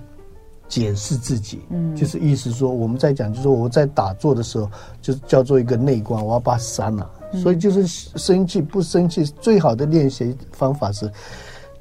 [0.68, 4.70] 检视自己，嗯，就是意思说，我们在讲，就是说我在打坐的时候，
[5.03, 7.11] 就叫做一个内观，我要把它删了，
[7.42, 11.11] 所以就是生气不生气，最好的练习方法是。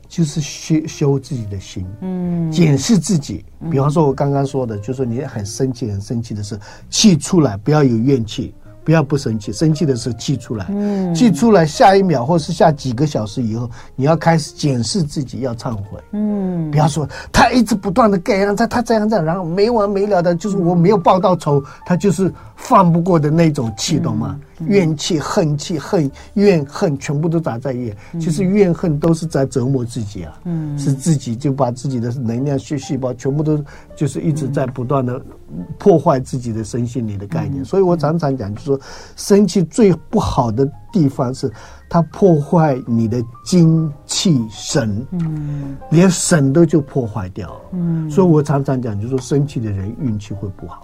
[0.10, 3.46] 就是修修自己的心，嗯，检视自己。
[3.72, 8.54] 比方说，我刚刚说的，就是说你很生气、很生气的时候，气出来，不要有怨气。
[8.82, 24.40] 不要不生气，生气的时候气出来，嗯，气出来，下一秒或是下几个小时以后，你要开始检视自己，要忏悔，嗯，不要说他一直不断的这样，他他这样这样，然后没完没了的，就是我没有报到仇，他就是放不过的那种气，懂吗？
[24.68, 33.64] 怨气、恨气、恨怨恨，全部都打在怨，其实怨恨都是在折磨自己啊，嗯，是自己就把自己的能量血细胞全部都
[33.96, 35.22] 就是一直在不断的
[35.78, 38.80] 破坏自己的身心里的概念，所以我常常讲，就是说。
[39.16, 41.52] 生气最不好的地方是，
[41.88, 50.84] 它破坏你的精气神，嗯，连神都就破坏掉，嗯，所以我常常讲，就是说生气的人运气会不好。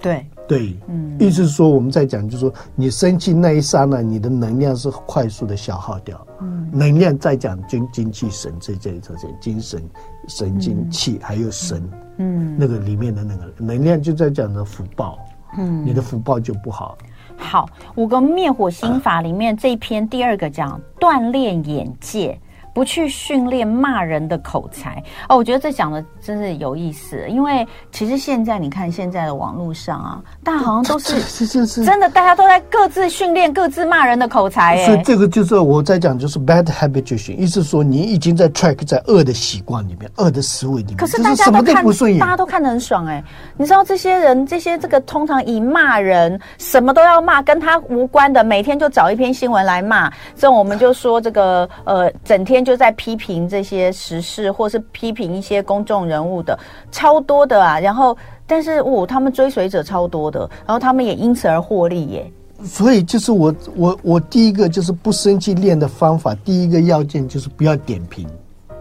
[0.00, 9.82] 对对，嗯，意思是说我们在讲，就是说你生气那一刹那，你的能量是快速的消耗掉，嗯，能量在讲精精气神这这这这精神
[10.28, 11.82] 神经气还有神，
[12.18, 15.18] 嗯，那个里面的那个能量就在讲的福报。
[15.56, 16.98] 嗯，你的福报就不好。
[17.36, 22.38] 好，五个灭火心法里面这一篇第二个讲锻炼眼界。
[22.74, 27.24] 不去训练骂人的口才哦，我觉得这讲的真是有意思。
[27.28, 31.46] 因为其实现在你看现在的网络上啊，大家好像都是
[31.84, 34.76] 真的，大家都在各自训练各自骂人的口才。
[34.76, 40.96] 哎，所以这个就是我在讲，就是 bad habituation，意思说你已经在 track 在恶的习惯里面，恶的思维里面。
[40.96, 41.84] 可是大家都看，
[42.18, 43.22] 大家都看得很爽哎。
[43.56, 50.10] 你知道这些人，这些这个通常以骂人，什么都要骂，跟他无关的，每天就找一篇新闻来骂。
[50.34, 52.63] 这种我们就说这个呃，整天。
[52.64, 56.58] 就在批评这些时事，或是批评一些公众人物的
[56.90, 62.32] 超多的啊，然后但是哦，他们追随者超多的，然后他们也因此而获利耶。
[62.64, 68.26] 所以就是我我我第一个就是不生气练的方法，第一个要件就是不要点评。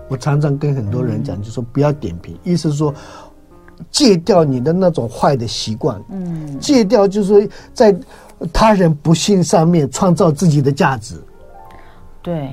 [0.09, 2.93] 我常常跟很多人讲，就说不要点评，意思是说
[3.89, 7.95] 戒掉你的那种坏的习惯，嗯，戒掉就是说在
[8.51, 11.15] 他人不幸上面创造自己的价值，
[12.21, 12.49] 对。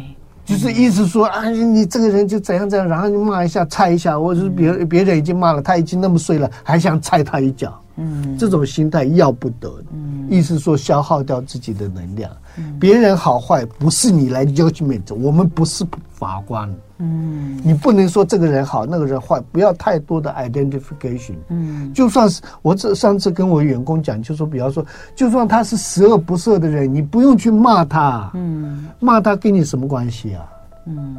[0.50, 16.72] 就是意思说啊，你这个人就怎样怎样，然后你骂一下、踹一下，或者是别别人已经骂了，他已经那么碎了，还想踹他一脚，嗯，这种心态要不得，嗯，意思说消耗掉自己的能量，嗯，别人好坏不是你来 judgment，我们不是法官。
[17.03, 21.35] 嗯，你不能说这个人好，那个人坏，不要太多的 identification。
[21.48, 24.85] 嗯，就算是我这上次跟我员工讲，就说，比方说，
[25.16, 28.31] 就算他是十恶不赦的人，你不用去骂他。
[28.35, 30.46] 嗯，骂他跟你什么关系啊？
[30.87, 31.16] 嗯，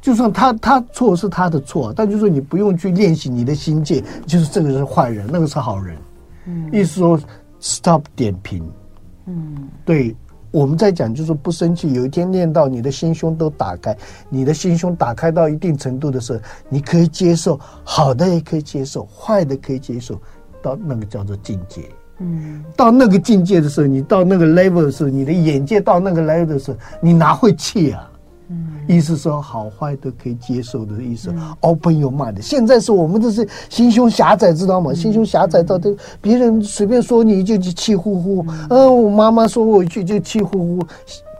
[0.00, 5.96] 就算他他错是他的错，但就是说你不用去练习你的心界，就是这个是坏人，那个是好人。
[6.46, 7.18] 嗯，意思说
[7.60, 8.62] stop 点评。
[9.26, 10.14] 嗯，对。
[10.50, 11.92] 我们在讲，就是不生气。
[11.94, 13.96] 有一天练到你的心胸都打开，
[14.28, 20.16] 你的心胸打开到一定程度的时候，你可以接受好的，也可以接受坏的，可以接受，
[20.62, 21.82] 到那个叫做境界。
[22.18, 28.08] 嗯，到那个境界的时候，你到那个 level 的时候，你的眼界到那个 level 的时候，你哪会气啊？
[28.48, 31.30] 嗯，意思说好坏都可以接受的意思。
[31.32, 32.38] 嗯、Open your mind。
[32.42, 34.92] 现在是我们都是心胸狭窄，知道吗？
[34.92, 38.44] 嗯、心胸狭窄到都别人随便说你就就气呼呼。
[38.48, 40.86] 嗯，嗯，我妈妈说我一句就气呼呼，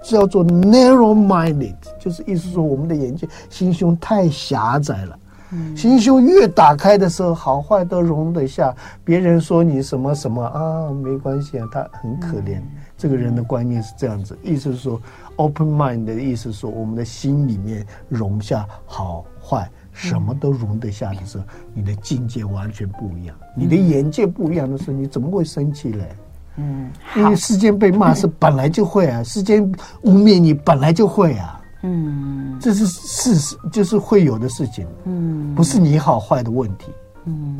[0.02, 5.18] 叫做 narrow minded，就是意思说我们的眼睛心胸太狭窄了。
[5.52, 8.74] 嗯，心胸越打开的时候，好坏都容得下。
[9.04, 12.58] 别人说你什么什么啊，没关系啊，他很可怜。
[12.58, 12.64] 嗯、
[12.96, 14.98] 这个人的观念是这样子，意思是说。
[15.36, 26.08] Open mind 的意思说，我们的心里面容下好坏，什么都容得下的时候，你的境界完全不一样，你的眼界不一样的时候，你怎么会生气嘞？
[26.56, 29.62] 嗯，因为世间被骂是本来就会啊，世间
[30.02, 36.92] 污蔑你本来就会啊，嗯，这是事实，就是会有的事情，嗯，不是你好坏的问题，
[37.24, 37.58] 嗯，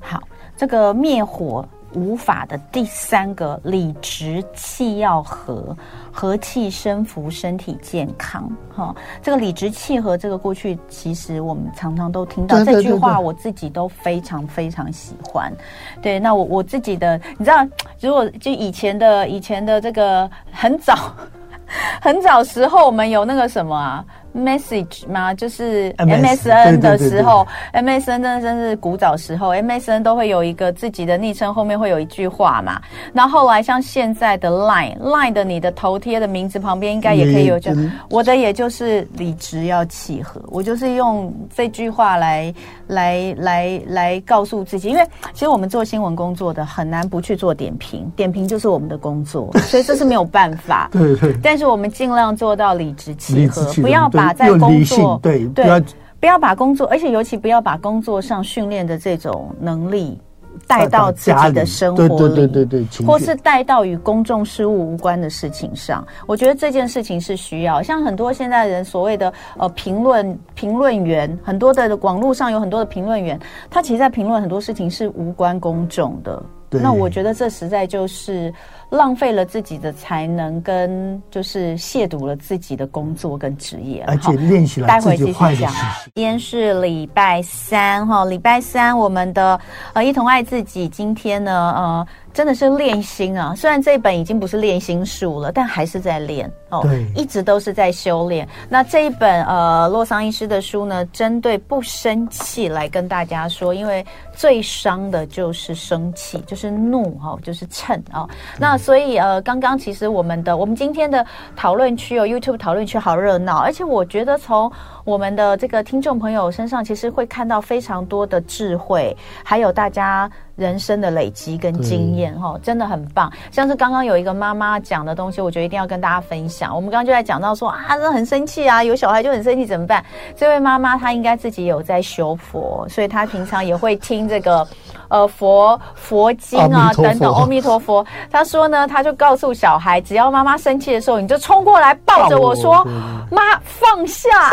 [0.00, 0.18] 好，
[0.56, 1.68] 这个灭火。
[1.94, 5.76] 无法的第三个理直气要和，
[6.10, 8.50] 和气生福，身体健康。
[8.74, 15.52] 哈、哦，这个理直气和，这个过去其实我们常常都听到这句话，我自己都非常非常喜欢。
[16.00, 17.66] 对，那我我自己的，你知道，
[18.00, 21.14] 如果就以前的以前的这个很早
[22.00, 24.04] 很早时候，我们有那个什么啊。
[24.34, 25.34] Message 吗？
[25.34, 32.80] 就是 MSN 的时候，MSN 真的真是古早时候，MSN 都会有一个自己的昵称，后面会有一句话嘛。
[33.12, 37.74] 那后来像现在的 Line，Line 的你的头贴的名字旁边应该也可以有这，
[38.08, 42.54] 我的也就是理直要契合，我就是用这句话来
[42.86, 50.88] 来来来告诉自己，因为其实我们做新闻工作的很难不去做点评，点评就是我们的工作，所以这是没有办法。
[50.92, 51.36] 对对。
[51.42, 54.21] 但是我们尽量做到理直气和，不要把。
[54.26, 55.84] 把在工作对对，
[56.20, 60.20] 不要把工作，而且尤其不要把工作上训练的这种能力
[60.66, 66.06] 带到自己的生活里，对对对对，或是带到与公众事务无关的事情上。
[66.26, 76.42] 我觉得这件事情是需要，像很多现在人所谓的呃评论评论员，很多的网络上有很多的评论员，他其实在评论很多事情是无关公众的。
[76.80, 78.52] 那我觉得这实在就是
[78.90, 84.04] 浪费了自己的才能，跟就是亵渎了自己的工作跟职业。
[84.06, 85.72] 而且练习了，待会继续讲。
[86.14, 89.60] 今天是礼拜三哈，礼拜三我们的
[89.92, 92.06] 呃一同爱自己，今天呢呃。
[92.32, 93.54] 真的是练心啊！
[93.54, 96.82] 虽然这一本已经不是练心术了，但还是在练哦。
[97.14, 98.48] 一直都是在修炼。
[98.68, 108.28] 那这一本呃洛桑医师的书呢，针对不生气来跟大家说，因为最伤的就是生气，就是怒哈、哦，就是嗔哦。
[108.58, 111.24] 那所以呃，刚刚其实我们的我们今天的
[111.54, 114.72] 讨论区哦 YouTube 讨论区好热闹，而且我觉得从
[115.04, 119.14] 我们的这个听众朋友身上，其实会看到非常多的智慧，
[119.44, 120.30] 还有大家。
[120.62, 123.30] 人生的累积跟经验，哈，真的很棒。
[123.50, 126.74] 像是刚刚有一个妈妈讲的东西，我觉得一定要跟大家分享。
[126.74, 130.04] 我们刚刚就在讲到说啊，这很生气啊，有小孩就很生气，怎么办？
[130.36, 134.66] 这位妈妈她应该自己有在修佛，所以她平常也会听这个
[135.08, 137.34] 呃佛佛经啊等等。
[137.34, 142.86] 阿弥陀佛，她说呢，她就告诉小孩，只要妈妈生气的时候，你就冲过来抱着我说，
[143.30, 144.28] 妈放下。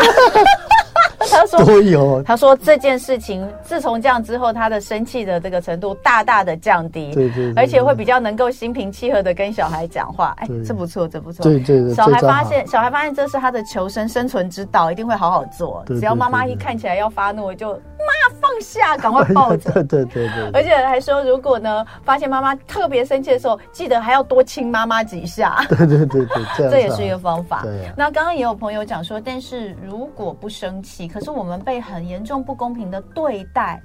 [1.66, 2.22] 都有。
[2.22, 10.34] 他说这件事情自从这样之后，他的生气的这个程度大大的降低，对对，而且会比较能够心平气和的跟小孩讲话。
[10.38, 11.42] 哎，这不错，这不错。
[11.42, 11.94] 对对对。
[11.94, 15.82] 小孩发现，小孩发现这是他的求生生存之道，一定会好好做。
[15.86, 19.70] 只要妈妈一看起来要发怒，就妈放下，赶快抱着。
[19.82, 20.50] 对对对对。
[20.52, 25.64] 而且还说，如果呢发现妈妈特别生气的时候，记得还要多亲妈妈几下。
[25.68, 27.62] 对对对对，这也是一个方法。
[27.62, 27.90] 对。
[27.96, 31.00] 那刚刚也有朋友讲说，但是如果不生气。
[31.10, 33.82] 可是我们被很严重不公平的对待，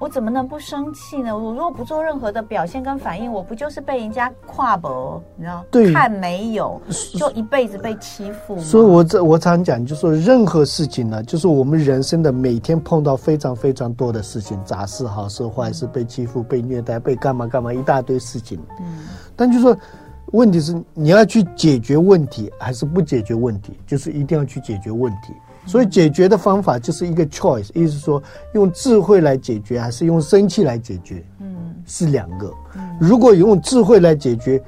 [0.00, 1.36] 我怎么能不生气呢？
[1.36, 5.64] 我如果不做任何的表现跟反应，我不就是被人家跨博，你知道？
[5.70, 6.80] 对，看没有，
[7.16, 8.58] 就一辈子被欺负。
[8.58, 18.58] 所以我这我常讲，就是说任何事情呢，就是我们人生的每天碰到非常非常多的事情，杂事、好事、坏事，被欺负、被虐待、被干嘛干嘛一大堆事情。
[18.80, 19.06] 嗯，
[19.36, 19.76] 但就是说，
[20.32, 23.78] 问题是你要去解决问题，还是不解决问题？
[23.86, 25.32] 就是一定要去解决问题。
[25.66, 31.24] 所以解决的方法就是一个 choice，意思是说用智慧来解决，还是用生气来解决？
[31.40, 32.52] 嗯，是两个。
[33.00, 34.62] 如果用智慧来解决，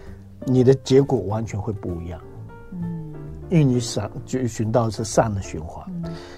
[0.44, 2.20] 你的结果完全会不一样。
[2.72, 3.12] 嗯，
[3.51, 5.84] 因为你想就寻到是善的循环。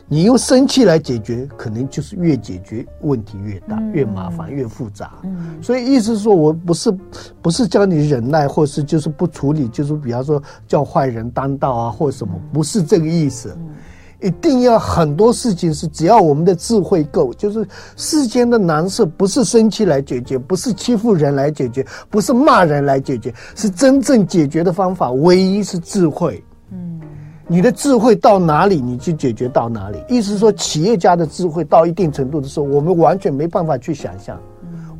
[0.08, 5.18] 你用生气来解决，可能就是越解决问题越大，越麻烦，越复杂。
[5.22, 6.90] 嗯，所以意思是说我不是
[7.42, 13.56] 不是教你忍耐，或是就是不处理，就是比方说叫坏人当道啊，或什么，不是这个意思。
[14.20, 17.66] 一定要很多事情是，只要我们的智慧够，就是
[17.96, 26.42] 世间的难事不是生气来解决，不是欺负人来解决，不是骂人来解决，是真正解决的方法，唯一是智慧。
[26.72, 27.00] 嗯，
[27.46, 30.02] 你的智慧到哪里，你就解决到哪里。
[30.08, 34.36] 意思说，企业家的智慧到一定程度的时候，我们完全没办法去想象。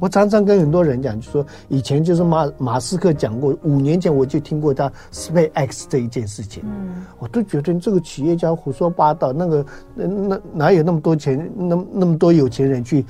[0.00, 13.04] 我常常跟很多人讲，就说以前就是马马斯克讲过，五年前我就听过他 SpaceX 这一件事情，嗯，我都觉得这个企业家胡说八道，那个那那哪有那么多钱，那那么多有钱人去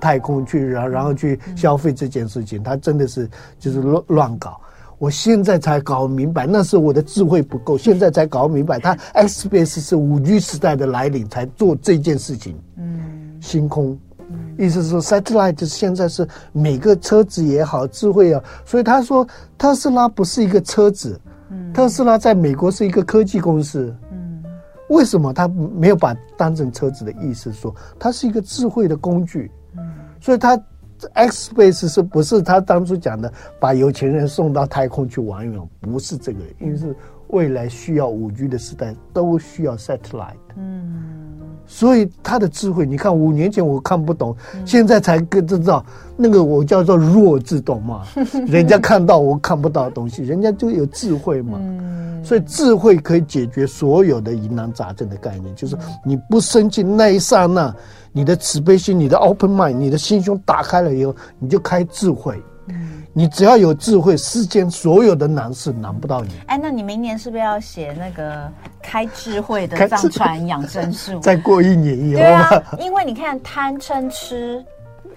[0.00, 3.28] 太空去，然后然后去消费这件事情，他真的是
[3.58, 4.60] 就是乱乱搞。
[4.98, 13.98] 我现在才搞明白，那是我的智慧不够，现在才搞明白， 他 Space 是五 G 时代的来临才做这件事情，嗯，星空。
[14.56, 19.26] 意思是说，satellite 现在是每个车子也好，智慧啊，所以他说
[19.58, 21.20] 特斯拉不是一个车子，
[21.50, 24.42] 嗯，特斯拉在美国是一个科技公司，嗯，
[24.88, 29.82] 为什么他没有把当成车子的意思说，它是一个智慧的工具，嗯，
[30.20, 30.56] 所以它
[31.14, 36.94] X Space 是不是他当初讲的把有钱人送到太空去玩一玩，不是这个，因为是
[37.28, 41.23] 未来需要五 G 的时代都需要 satellite，嗯。
[41.66, 45.84] 所以他的智慧，你看五年前我看不懂，嗯、现在才跟知道
[46.16, 48.02] 那个我叫做弱智，懂吗？
[48.46, 51.58] 人家看到我看不到的东西，人家就有智慧嘛。
[51.60, 57.74] 嗯、所以智慧可以解决所有的疑难杂症的概念，就是你不生气那一刹那，
[58.12, 62.40] 你的慈悲心、你的 open mind、你的心胸打开了以后，你就开智慧。
[63.12, 66.30] 你只要有智慧，世间所有的难事难不到你。
[66.46, 68.50] 哎，那你明年是不是要写那个
[68.82, 71.18] 开智慧的藏传养生术？
[71.22, 72.20] 再过一年以后。
[72.20, 74.64] 对啊，因为你看贪嗔痴。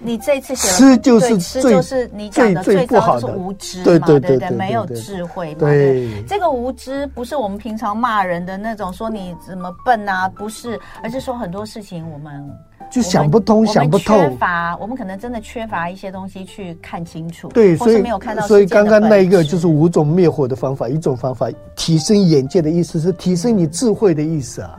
[0.00, 5.58] 你这次写吃就是吃就是你讲的最糟就是无知嘛，对对对，没有智慧嘛。
[5.58, 12.48] 对，这个无知不是我们平常骂人的那种，说你怎么笨啊，不是，而是说很多事情我们
[12.90, 17.48] 就想不通，想不透，缺乏，我们可能真的缺乏一些东西去看清楚。
[17.48, 18.46] 对，所以没有看到。
[18.46, 24.78] 所以刚刚那一个就是五种灭火的方法，一种方法提升眼界的意思是提升你智慧的意思啊。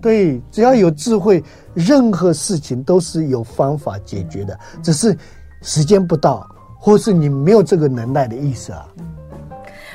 [0.00, 1.42] 对，只要有智慧，
[1.74, 5.16] 任何事情都是有方法解决的，只是
[5.60, 6.44] 时间不到，
[6.76, 8.88] 或是你没有这个能耐的意思啊。
[8.98, 9.06] 嗯，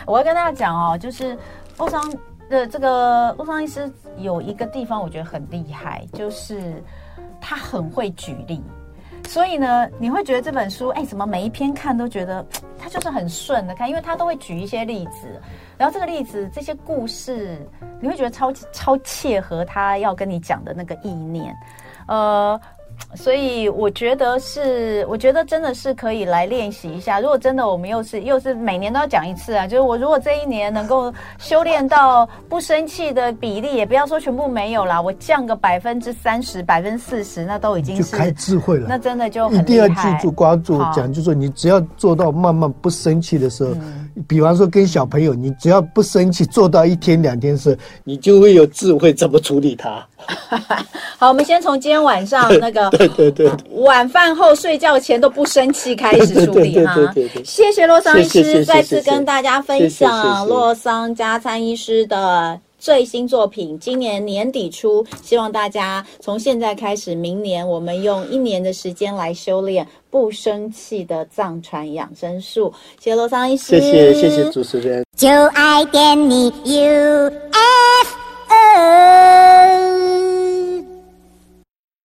[0.05, 1.37] 我要跟大家讲哦，就是
[1.77, 2.01] 洛桑
[2.49, 6.81] 的这个洛桑医师有一个地方我觉得很厉害，就是
[7.39, 8.61] 他很会举例。
[9.27, 12.45] 所以呢，你会觉得这本书，哎，怎么每一篇看都觉得
[12.79, 15.27] 他就是很顺的看，因为他都会举一些例子，
[15.77, 17.57] 然后这个例子、这些故事，
[17.99, 21.55] 你会觉得超超切合他要跟你讲的那个意念，
[22.07, 22.59] 呃。
[23.15, 27.19] 所以我觉得是，我觉得真的是可以来练习一下。
[27.19, 38.87] 如果真的我们又是又是每年都要讲一次啊，就是我如果这一年能够修炼到不生气的比例，也不要说全部没有啦，我降个百分之三十、百分之四十，那都已经是就开智慧了。
[38.89, 50.05] 那真的就很一定要记住，关注讲，就是说你只要做到慢慢不生气的时候，嗯、比方说跟小朋友，你只要不生气，做到一天两天时，你就会有智慧怎么处理他。
[51.17, 52.89] 好，我们先从今天晚上那个。
[52.91, 57.13] 对对对，晚饭后睡觉前都不生气，开始处理哈。
[57.43, 63.79] 谢谢洛桑医师，再次跟大家分享洛桑加餐医师的最新作品。
[63.79, 72.71] 今年年底出，希望大家从现在开始，明年我们用一年的时间来修炼不生气的藏传养生术。
[72.99, 77.31] 谢谢洛桑医师，谢谢谢谢主持人，就爱点你 UFO。